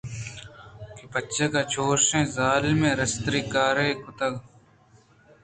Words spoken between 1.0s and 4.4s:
بچکّ ءَچُشیں ظالمین ءُ رستری کارئے کُت